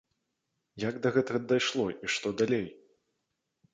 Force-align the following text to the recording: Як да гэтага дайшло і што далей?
Як 0.83 0.95
да 1.03 1.11
гэтага 1.19 1.41
дайшло 1.53 1.85
і 1.91 2.05
што 2.17 2.27
далей? 2.43 2.67